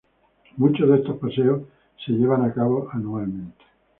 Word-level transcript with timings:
Muchos 0.57 0.89
de 0.89 0.95
estos 0.95 1.17
paseos 1.19 1.61
se 2.03 2.13
llevan 2.13 2.43
a 2.43 2.51
cabo 2.51 2.89
anualmente. 2.91 3.63